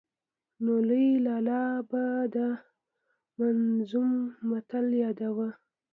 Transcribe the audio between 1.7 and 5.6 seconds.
به دا منظوم متل ياداوه.